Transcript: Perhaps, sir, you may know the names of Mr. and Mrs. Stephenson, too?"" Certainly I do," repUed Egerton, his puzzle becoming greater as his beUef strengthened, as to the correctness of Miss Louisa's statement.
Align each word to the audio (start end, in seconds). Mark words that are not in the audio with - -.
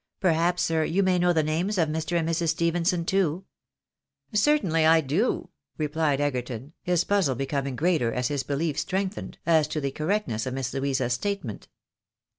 Perhaps, 0.19 0.63
sir, 0.63 0.83
you 0.83 1.03
may 1.03 1.19
know 1.19 1.31
the 1.31 1.43
names 1.43 1.77
of 1.77 1.87
Mr. 1.87 2.17
and 2.17 2.27
Mrs. 2.27 2.49
Stephenson, 2.49 3.05
too?"" 3.05 3.45
Certainly 4.33 4.83
I 4.83 4.99
do," 4.99 5.49
repUed 5.77 6.19
Egerton, 6.19 6.73
his 6.81 7.03
puzzle 7.03 7.35
becoming 7.35 7.75
greater 7.75 8.11
as 8.11 8.27
his 8.29 8.43
beUef 8.43 8.79
strengthened, 8.79 9.37
as 9.45 9.67
to 9.67 9.79
the 9.79 9.91
correctness 9.91 10.47
of 10.47 10.55
Miss 10.55 10.73
Louisa's 10.73 11.13
statement. 11.13 11.67